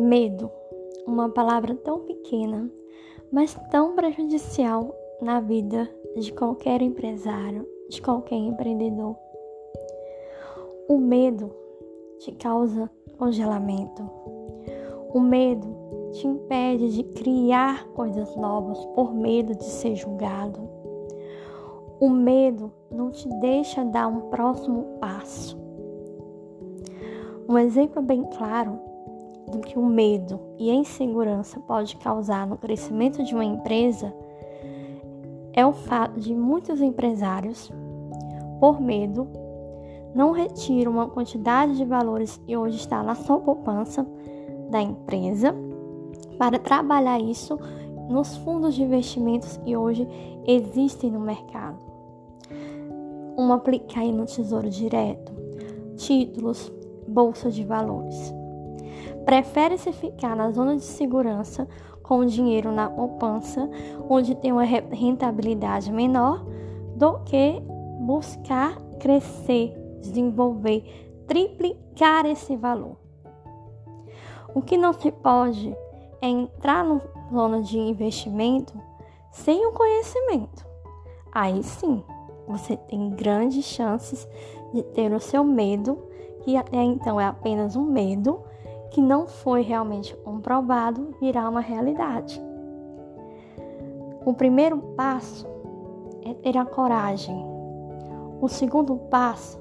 Medo, 0.00 0.50
uma 1.06 1.28
palavra 1.28 1.74
tão 1.74 2.00
pequena, 2.00 2.70
mas 3.30 3.54
tão 3.70 3.94
prejudicial 3.94 4.94
na 5.20 5.40
vida 5.40 5.90
de 6.16 6.32
qualquer 6.32 6.80
empresário, 6.80 7.68
de 7.90 8.00
qualquer 8.00 8.36
empreendedor. 8.36 9.14
O 10.88 10.96
medo 10.96 11.54
te 12.18 12.32
causa 12.32 12.90
congelamento. 13.18 14.02
O 15.12 15.20
medo 15.20 15.68
te 16.12 16.26
impede 16.26 16.94
de 16.94 17.02
criar 17.04 17.86
coisas 17.88 18.34
novas 18.36 18.82
por 18.94 19.12
medo 19.12 19.54
de 19.54 19.64
ser 19.64 19.96
julgado. 19.96 20.66
O 22.00 22.08
medo 22.08 22.72
não 22.90 23.10
te 23.10 23.28
deixa 23.40 23.84
dar 23.84 24.08
um 24.08 24.30
próximo 24.30 24.96
passo. 24.98 25.60
Um 27.46 27.58
exemplo 27.58 28.00
bem 28.00 28.24
claro 28.24 28.89
do 29.50 29.60
que 29.60 29.78
o 29.78 29.84
medo 29.84 30.40
e 30.58 30.70
a 30.70 30.74
insegurança 30.74 31.60
pode 31.60 31.96
causar 31.96 32.46
no 32.46 32.56
crescimento 32.56 33.22
de 33.22 33.34
uma 33.34 33.44
empresa 33.44 34.12
é 35.52 35.66
o 35.66 35.72
fato 35.72 36.18
de 36.20 36.34
muitos 36.34 36.80
empresários, 36.80 37.70
por 38.58 38.80
medo, 38.80 39.26
não 40.14 40.32
retiram 40.32 40.92
uma 40.92 41.08
quantidade 41.08 41.76
de 41.76 41.84
valores 41.84 42.36
que 42.38 42.56
hoje 42.56 42.76
está 42.76 43.02
na 43.02 43.14
sua 43.14 43.38
poupança 43.38 44.06
da 44.70 44.80
empresa 44.80 45.54
para 46.38 46.58
trabalhar 46.58 47.20
isso 47.20 47.58
nos 48.08 48.36
fundos 48.38 48.74
de 48.74 48.82
investimentos 48.82 49.56
que 49.58 49.76
hoje 49.76 50.06
existem 50.46 51.10
no 51.10 51.20
mercado. 51.20 51.78
Um 53.36 53.52
aplicar 53.52 54.04
no 54.06 54.26
Tesouro 54.26 54.68
Direto, 54.68 55.32
títulos, 55.96 56.72
bolsa 57.06 57.50
de 57.50 57.64
valores. 57.64 58.39
Prefere-se 59.24 59.92
ficar 59.92 60.34
na 60.34 60.50
zona 60.50 60.76
de 60.76 60.84
segurança 60.84 61.68
com 62.02 62.18
o 62.18 62.26
dinheiro 62.26 62.72
na 62.72 62.90
poupança, 62.90 63.68
onde 64.08 64.34
tem 64.34 64.52
uma 64.52 64.64
rentabilidade 64.64 65.92
menor, 65.92 66.44
do 66.96 67.20
que 67.20 67.62
buscar 68.00 68.76
crescer, 68.98 69.74
desenvolver, 70.00 70.84
triplicar 71.26 72.26
esse 72.26 72.56
valor. 72.56 72.96
O 74.54 74.60
que 74.60 74.76
não 74.76 74.92
se 74.92 75.12
pode 75.12 75.76
é 76.20 76.28
entrar 76.28 76.84
na 76.84 77.00
zona 77.32 77.62
de 77.62 77.78
investimento 77.78 78.76
sem 79.30 79.64
o 79.66 79.72
conhecimento. 79.72 80.66
Aí 81.32 81.62
sim, 81.62 82.02
você 82.48 82.76
tem 82.76 83.10
grandes 83.10 83.64
chances 83.64 84.28
de 84.74 84.82
ter 84.82 85.12
o 85.12 85.20
seu 85.20 85.44
medo 85.44 86.10
que 86.40 86.56
até 86.56 86.82
então 86.82 87.20
é 87.20 87.26
apenas 87.26 87.76
um 87.76 87.84
medo, 87.84 88.42
que 88.90 89.00
não 89.00 89.26
foi 89.26 89.62
realmente 89.62 90.16
comprovado, 90.16 91.14
virar 91.20 91.48
uma 91.48 91.60
realidade. 91.60 92.40
O 94.24 94.34
primeiro 94.34 94.78
passo 94.96 95.46
é 96.24 96.34
ter 96.34 96.58
a 96.58 96.64
coragem. 96.64 97.42
O 98.40 98.48
segundo 98.48 98.96
passo 98.96 99.60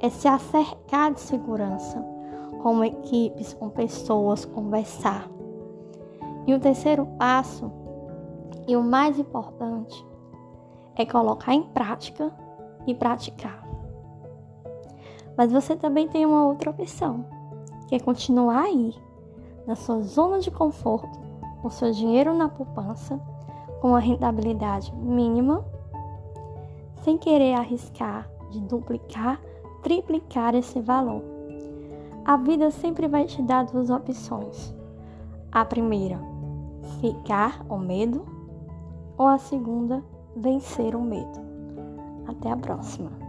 é 0.00 0.08
se 0.08 0.28
acercar 0.28 1.12
de 1.12 1.20
segurança, 1.20 2.02
com 2.62 2.84
equipes, 2.84 3.52
com 3.54 3.68
pessoas, 3.68 4.44
conversar. 4.44 5.28
E 6.46 6.54
o 6.54 6.60
terceiro 6.60 7.06
passo, 7.18 7.70
e 8.66 8.76
o 8.76 8.82
mais 8.82 9.18
importante, 9.18 10.06
é 10.96 11.04
colocar 11.04 11.54
em 11.54 11.62
prática 11.62 12.32
e 12.86 12.94
praticar. 12.94 13.66
Mas 15.36 15.52
você 15.52 15.76
também 15.76 16.08
tem 16.08 16.26
uma 16.26 16.46
outra 16.46 16.70
opção, 16.70 17.24
que 17.88 17.94
é 17.94 17.98
continuar 17.98 18.64
aí, 18.64 18.94
na 19.66 19.74
sua 19.74 20.00
zona 20.02 20.38
de 20.38 20.50
conforto, 20.50 21.18
com 21.60 21.70
seu 21.70 21.90
dinheiro 21.90 22.32
na 22.34 22.48
poupança, 22.48 23.18
com 23.80 23.88
uma 23.88 23.98
rentabilidade 23.98 24.94
mínima, 24.94 25.64
sem 27.02 27.16
querer 27.16 27.54
arriscar 27.54 28.28
de 28.50 28.60
duplicar, 28.60 29.40
triplicar 29.82 30.54
esse 30.54 30.80
valor. 30.80 31.22
A 32.24 32.36
vida 32.36 32.70
sempre 32.70 33.08
vai 33.08 33.24
te 33.24 33.40
dar 33.42 33.64
duas 33.64 33.88
opções. 33.90 34.74
A 35.50 35.64
primeira, 35.64 36.20
ficar 37.00 37.64
com 37.64 37.78
medo, 37.78 38.24
ou 39.16 39.26
a 39.26 39.38
segunda, 39.38 40.04
vencer 40.36 40.94
o 40.94 41.00
medo. 41.00 41.40
Até 42.26 42.50
a 42.50 42.56
próxima. 42.56 43.27